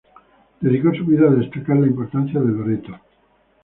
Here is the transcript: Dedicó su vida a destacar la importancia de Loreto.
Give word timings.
Dedicó 0.61 0.95
su 0.95 1.05
vida 1.05 1.27
a 1.27 1.31
destacar 1.35 1.77
la 1.77 1.85
importancia 1.85 2.39
de 2.39 2.47
Loreto. 2.51 2.91